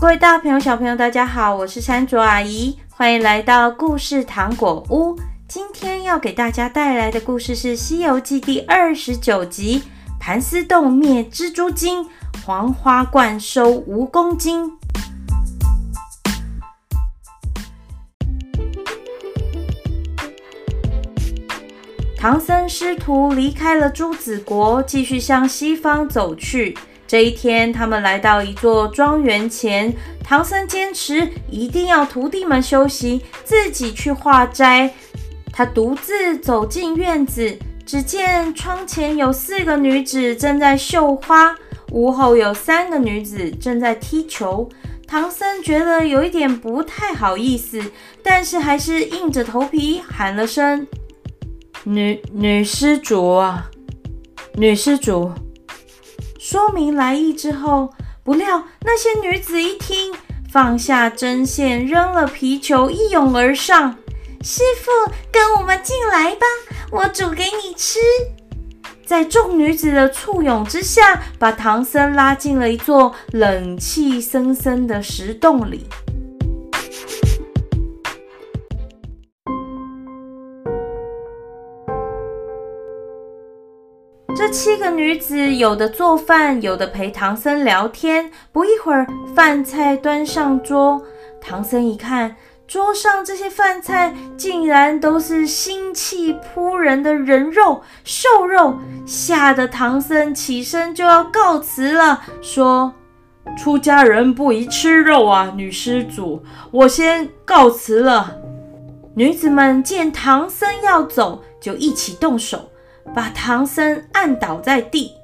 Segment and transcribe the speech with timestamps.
[0.00, 5.18] 各位大朋友、小朋友，大家好，我是山卓阿姨，欢迎来到故事糖果屋。
[5.48, 9.82] 今天要给大家带来的故事是《西游记》第二十九集：
[10.20, 12.06] 盘丝洞灭蜘蛛精，
[12.46, 14.70] 黄花冠收蜈蚣精。
[22.16, 26.78] 唐僧师徒离开了朱紫国，继续向西方走去。
[27.08, 29.92] 这一天，他们来到一座庄园前。
[30.22, 34.92] 唐僧坚持一定要徒弟们休息，自己去化斋。
[35.50, 41.56] 他独自走进院子，只见窗前有四个女子正在绣花，
[41.92, 44.68] 屋后有三个女子正在踢球。
[45.06, 47.82] 唐僧觉得有一点不太好意思，
[48.22, 50.86] 但是还是硬着头皮喊了声
[51.84, 53.70] ：“女女施主啊，
[54.56, 55.32] 女施主。”
[56.50, 57.92] 说明来意之后，
[58.24, 60.14] 不料那些女子一听，
[60.50, 63.94] 放下针线，扔了皮球，一拥而上。
[64.42, 66.46] 师傅，跟我们进来吧，
[66.90, 67.98] 我煮给你吃。
[69.04, 75.86] 在众女子的簇拥之下，把唐僧拉进了一座冷气森森的石洞里。
[84.50, 88.30] 七个女子有的做饭，有的陪唐僧聊天。
[88.50, 91.02] 不一会儿，饭菜端上桌。
[91.40, 92.34] 唐僧一看，
[92.66, 102.92] 桌上这些饭菜竟然都是腥气扑人的人肉、兽肉，吓得唐僧起身就要告辞了，说
[103.56, 108.36] ：“出家人不宜吃肉啊，女施主，我先告辞了。”
[109.14, 112.70] 女子们见唐僧要走，就一起动手。
[113.14, 115.14] 把唐僧按倒在地。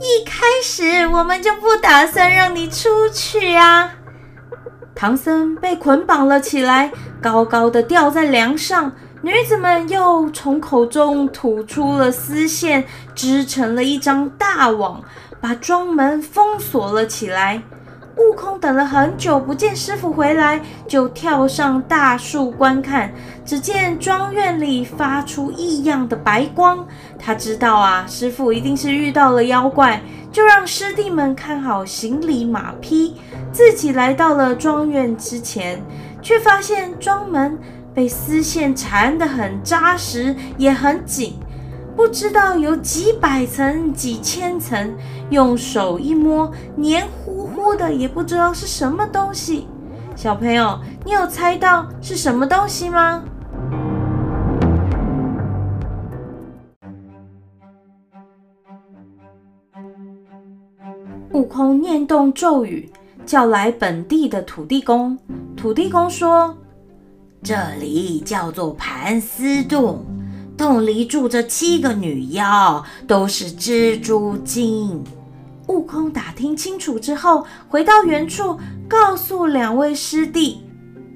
[0.00, 3.92] 一开始我们就不打算让你出去啊！
[4.94, 6.90] 唐僧被捆绑了起来，
[7.20, 8.92] 高高的吊在梁上。
[9.22, 12.84] 女子们又从口中吐出了丝线，
[13.14, 15.00] 织成了一张大网，
[15.40, 17.62] 把庄门封锁了起来。
[18.16, 23.12] 悟空等了很久，不见师傅回来，就跳上大树观看。
[23.44, 26.86] 只见庄院里发出异样的白光，
[27.18, 33.16] 他知道啊，师傅一定是遇到了妖怪，就让师弟们看好行李马匹，
[33.50, 35.82] 自己来到了庄院之前，
[36.20, 37.58] 却发现庄门
[37.94, 41.38] 被丝线缠得很扎实，也很紧。
[41.94, 44.96] 不知道有几百层、几千层，
[45.28, 47.06] 用手一摸，黏
[47.62, 49.68] 糊糊的，也不知道是什么东西。
[50.16, 53.22] 小朋友，你有猜到是什么东西吗？
[61.32, 62.90] 悟空念动咒语，
[63.24, 65.16] 叫来本地的土地公。
[65.56, 66.56] 土地公说
[67.44, 70.04] ：“这里叫做盘丝洞。”
[70.58, 75.02] 洞里住着七个女妖，都是蜘蛛精。
[75.72, 80.66] 悟空打听清楚之后，回到原处，告诉两位师弟：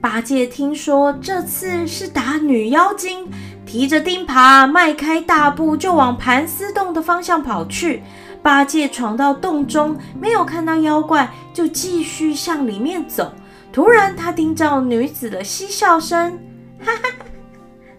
[0.01, 3.29] 八戒听说这次是打女妖精，
[3.67, 8.03] 提着钉耙，迈开大步就往盘丝洞的方向跑去。
[8.43, 13.31] 八戒闯到洞中，没有看到妖怪，就继续向里面走。
[13.71, 16.39] 突然，他听到女子的嬉笑声，
[16.81, 17.09] 哈哈，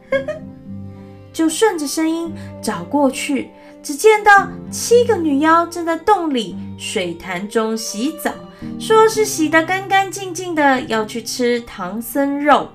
[0.09, 0.46] 呵呵。
[1.37, 2.33] 就顺着声音
[2.63, 3.51] 找过去，
[3.83, 8.31] 只见到七个女妖正在洞里水潭中洗澡，
[8.79, 12.67] 说是洗得干干净净的，要去吃唐僧肉。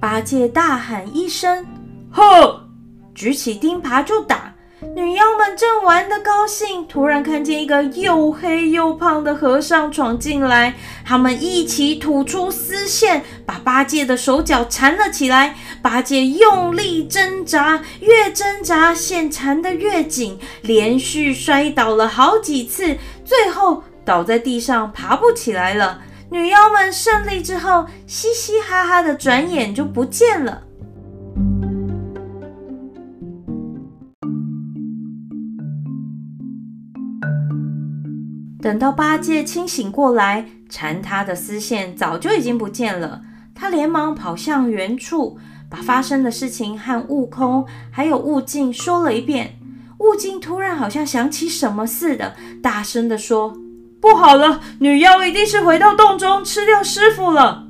[0.00, 1.66] 八戒大喊一声
[2.10, 2.66] ：“呵！”
[3.14, 4.54] 举起钉耙就打。
[4.96, 10.74] 女妖们正玩得高兴，突然看见一个又黑又胖的和尚闯进来，
[11.04, 15.54] 他们一起吐出丝线，把八戒的手脚缠了起来。
[15.82, 26.02] 八戒用力挣扎，越挣扎线缠得越紧，连续摔倒了好几次，最后倒在地上爬不起来了。
[26.30, 30.62] 女妖们胜利之后，嘻嘻哈哈的转眼就不见了。
[38.62, 43.22] 等到八戒清醒过来，缠他的丝线早就已经不见了。
[43.54, 45.38] 他连忙跑向原处，
[45.70, 49.56] 把发生的事情和悟空还有悟净说了一遍。
[49.98, 53.56] 悟净突然好像想起什么似的，大声地说
[54.00, 57.66] ：“不好了，女妖一定是回到洞中吃掉师傅了。”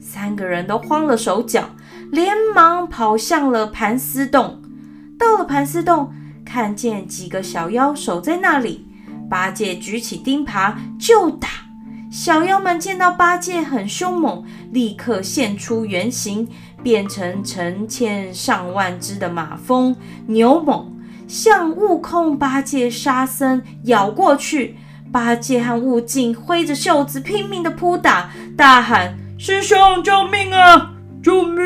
[0.00, 1.70] 三个人都慌了手脚，
[2.10, 4.60] 连忙跑向了盘丝洞。
[5.18, 6.12] 到了盘丝洞，
[6.44, 8.86] 看见几个小妖守在那里。
[9.30, 11.48] 八戒举起钉耙就打，
[12.10, 16.48] 小妖们见到八戒很凶猛，立刻现出原形，
[16.84, 19.96] 变成成千上万只的马蜂、
[20.26, 20.94] 牛猛，
[21.26, 24.76] 向悟空、八戒、沙僧咬过去。
[25.10, 30.92] 八戒和悟净挥着袖子拼命地扑打，大喊：“师兄，救命啊！
[31.22, 31.64] 救命！”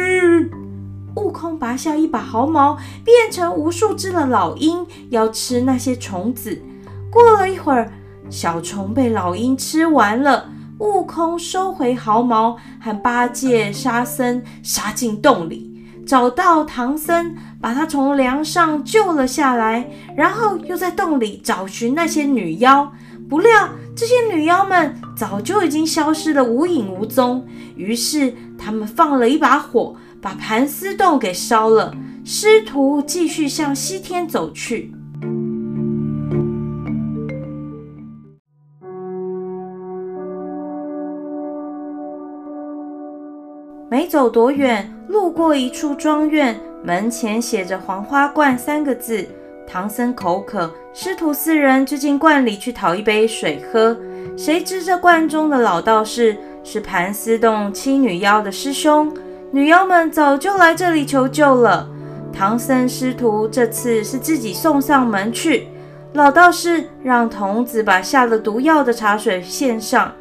[1.17, 6.63] 悟空拔下一把毫毛，变成无数只的老鹰，要吃那些虫子。
[7.11, 7.91] 过了一会儿，
[8.31, 10.49] 小虫被老鹰吃完了。
[10.79, 19.91] 悟空收回毫毛，和八戒、沙僧杀进洞里，找到唐僧，把他从梁上救了下来。
[20.17, 22.93] 然后又在洞里找寻那些女妖，
[23.29, 27.47] 不料这些女妖们早就已经消失得无影无踪。
[27.77, 29.97] 于是他们放了一把火。
[30.21, 31.95] 把盘丝洞给烧了，
[32.25, 34.93] 师徒继续向西天走去。
[43.99, 49.27] 没走多远，路过一处庄院，门前写着“黄花观”三个字。
[49.67, 53.97] 唐僧口渴，师徒四人就进观里去讨一杯水喝。
[54.37, 59.13] 谁知这观中的老道士是盘丝洞七女妖的师兄。
[59.51, 61.89] 女妖们早就来这里求救了。
[62.33, 65.67] 唐僧师徒这次是自己送上门去。
[66.13, 70.13] 老道士让童子把下了毒药的茶水献上。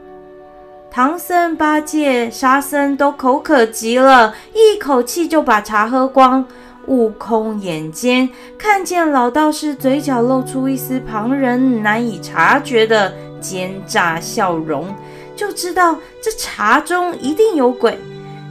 [0.90, 6.46] 唐僧、八戒、沙僧都口渴极了，一口气就把茶喝光。
[6.88, 14.88] 悟空眼尖，看见老道士嘴角露出一丝旁人难以察觉的奸诈笑容，
[15.36, 18.00] 就知道这茶中一定有鬼。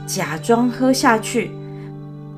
[0.05, 1.51] 假装喝下去，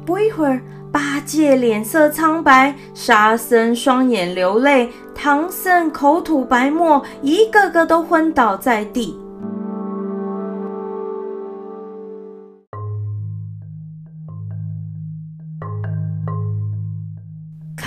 [0.06, 9.20] 不一会儿，八戒脸色苍白，沙僧双眼流泪，唐僧口吐白沫，一个个都昏倒在地。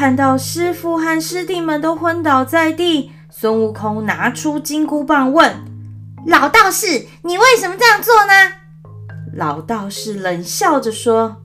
[0.02, 5.64] 看到师父和师弟们都昏倒在地，孙悟空拿出金箍棒问
[6.26, 8.32] ：“老道士，你为什么这样做呢？”
[9.32, 11.36] 老道士冷笑着说：“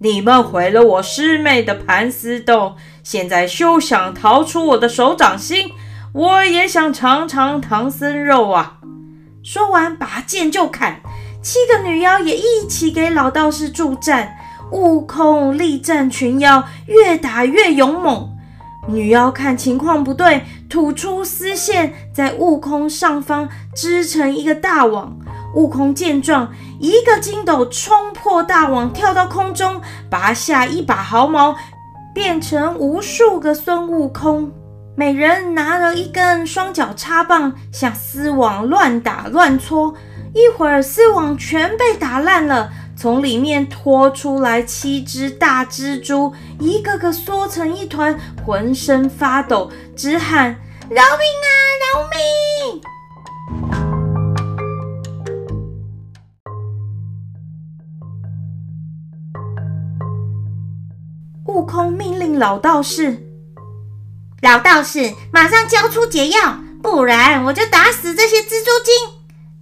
[0.00, 5.70] 你们毁了我师妹的盘丝洞，现在休想逃出我的手掌心。
[6.14, 8.78] 我也想尝尝唐僧肉啊！”
[9.44, 11.02] 说完，拔剑就砍。
[11.42, 14.34] 七个女妖也一起给老道士助战。
[14.70, 18.32] 悟空力战群妖，越打越勇猛。
[18.88, 25.16] 女妖看情况不对，吐出丝线，在悟空上方织成一个大网。
[25.54, 29.80] 悟空见状，一个筋斗冲破大网，跳到空中，
[30.10, 31.56] 拔下一把毫毛，
[32.14, 34.52] 变成无数个孙悟空。
[34.94, 39.94] 每人拿了一根双脚插棒，向丝网乱打乱戳。
[40.34, 50.58] 一会儿，丝网全被打烂了，从里面拖出来七只大蜘蛛，一个个缩成一团，浑身发抖，直喊
[50.88, 51.48] ：“饶命啊，
[51.94, 52.80] 饶命！”
[61.46, 63.28] 悟空命令老道士
[64.40, 69.15] ：“老道士，马上交出解药，不然我就打死这些蜘蛛精。”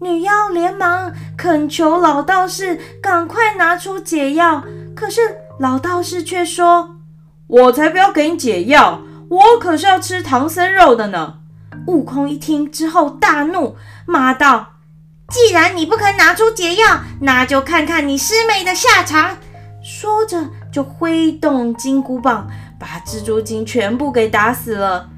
[0.05, 4.63] 女妖连忙恳求老道士赶快拿出解药，
[4.95, 5.23] 可是
[5.59, 6.97] 老道士却说
[7.49, 11.39] ：“我才不要给你解药，我可是要吃唐僧肉的呢。”
[11.89, 14.75] 悟空一听之后大怒，骂道
[15.33, 19.39] ：“既然你不肯拿出解药，那就看看你师妹的下场。”
[19.83, 20.51] 说着。
[20.75, 25.09] 就挥动金箍棒，把蜘蛛精全部给打死了。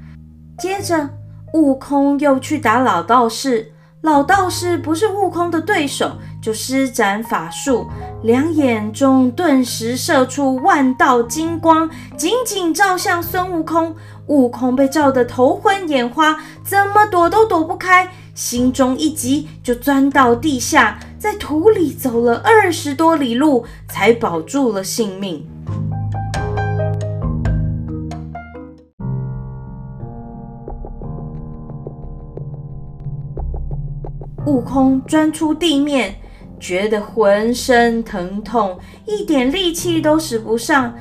[0.59, 1.09] 接着，
[1.53, 3.73] 悟空又去打老道士。
[4.01, 7.87] 老道士不是悟空的对手，就施展法术，
[8.21, 13.95] 两眼中顿时射出万道金光，紧紧照向孙悟空。
[14.27, 20.99] 悟空被照得头昏眼花，怎么躲都躲不开，心中一急，就钻到地下。
[21.17, 25.43] 在土里走了二十多里路，才保住了性命。
[34.47, 36.15] 悟空钻出地面，
[36.57, 40.95] 觉得浑身疼痛，一点力气都使不上。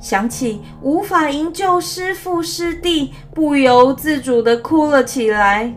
[0.00, 5.74] 想起无法营救师父师弟，不由自主地哭了起来。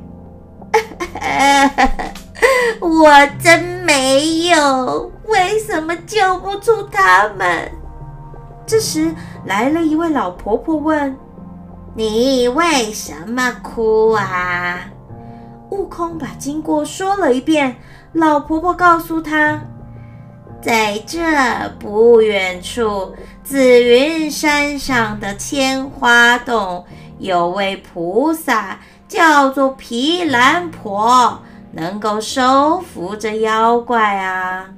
[2.79, 3.09] 我
[3.43, 7.69] 真没有，为什么救不出他们？
[8.65, 9.13] 这时
[9.45, 11.17] 来了一位老婆婆问
[11.95, 14.79] ：“你为什么哭啊？”
[15.69, 17.77] 悟空把经过说了一遍。
[18.13, 19.61] 老婆婆告诉他，
[20.61, 21.21] 在这
[21.79, 26.85] 不远处，紫云山上的千花洞，
[27.19, 31.39] 有位菩萨叫做毗蓝婆，
[31.71, 34.69] 能够收服这妖怪啊。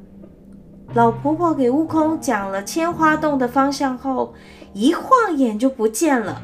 [0.94, 4.34] 老婆婆给悟空讲了千花洞的方向后，
[4.74, 6.42] 一晃眼就不见了。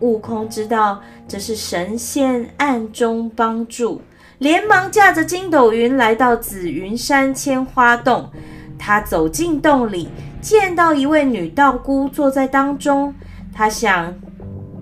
[0.00, 4.00] 悟空知道这是神仙暗中帮助。
[4.38, 8.30] 连忙驾着筋斗云来到紫云山千花洞。
[8.78, 10.08] 他走进洞里，
[10.40, 13.12] 见到一位女道姑坐在当中。
[13.52, 14.14] 他想，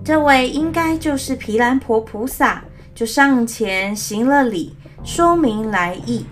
[0.03, 6.25] 这位应该就是毗蓝婆菩萨，就上前行了礼，说明来意。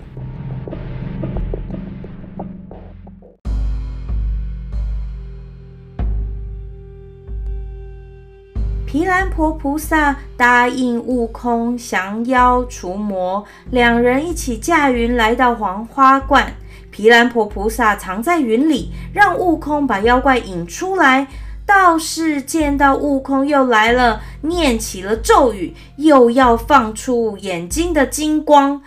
[9.16, 16.54] 毗蓝婆菩萨答应悟空降妖除魔，两人一起驾云来到黄花观。
[16.92, 21.28] 毗蓝婆菩萨藏在云里，让悟空把妖怪引出来。
[21.66, 28.82] 道士见到悟空又来了，念起了咒语，又要放出眼睛的金光。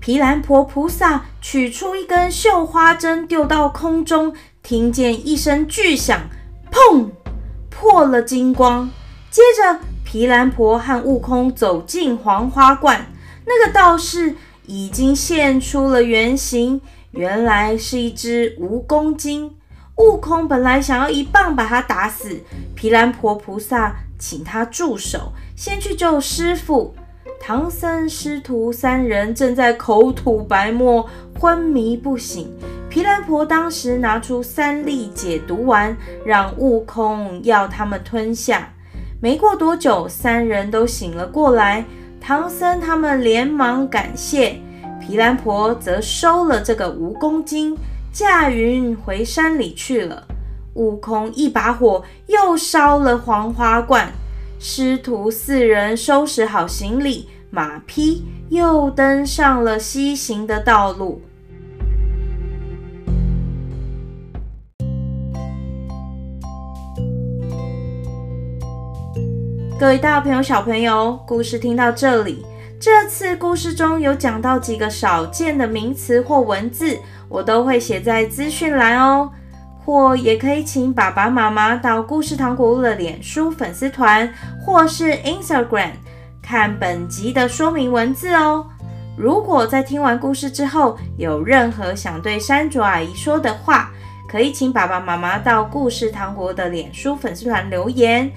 [0.00, 6.22] 毗蓝婆菩萨取出一根绣花针，丢到空中，听见一声巨响，
[6.72, 7.10] 砰，
[7.70, 8.90] 破了金光。
[9.30, 13.06] 接着，毗蓝婆和悟空走进黄花观，
[13.44, 14.34] 那个道士
[14.66, 16.80] 已经现出了原形，
[17.10, 19.54] 原来是一只蜈蚣精。
[19.96, 22.40] 悟空本来想要一棒把他打死，
[22.74, 26.94] 毗蓝婆菩萨请他住手，先去救师傅。
[27.40, 31.08] 唐僧师徒三人正在口吐白沫，
[31.38, 32.52] 昏迷不醒。
[32.88, 38.72] 毗蓝婆当时拿出三粒解毒丸，让悟空要他们吞下。
[39.20, 41.84] 没过多久，三人都醒了过来。
[42.20, 44.60] 唐僧他们连忙感谢，
[45.00, 47.76] 毗蓝婆则收了这个蜈蚣精，
[48.12, 50.24] 驾云回山里去了。
[50.74, 54.12] 悟空一把火又烧了黄花罐，
[54.60, 61.20] 师徒四人收拾好行李，马匹又登上了西行的道路。
[69.78, 72.44] 各位大朋友、小朋友，故事听到这里，
[72.80, 79.30] 这次故事中有讲到几个少见的名词或文字，我都会写在资讯栏哦，
[79.84, 84.28] 或也可以请爸爸妈妈到故事糖果屋的脸书粉丝团
[84.60, 85.92] 或是 Instagram
[86.42, 88.66] 看本集的说明文字哦。
[89.16, 93.92] 如果在听完故事之后有任何想对山竹阿姨说的话，
[94.28, 98.28] 可以请爸爸妈妈到故事糖果的脸书粉丝团留言。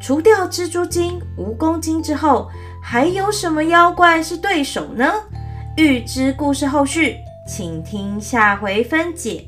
[0.00, 2.48] 除掉蜘蛛精、蜈蚣精之后，
[2.82, 5.12] 还有什么妖怪是对手呢？
[5.76, 9.47] 预知故事后续，请听下回分解。